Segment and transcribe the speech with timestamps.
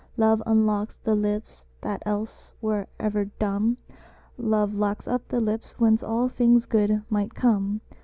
[0.17, 3.77] Love unlocks the lips that else were ever dumb:
[4.35, 7.81] "Love locks up the lips whence all things good might come."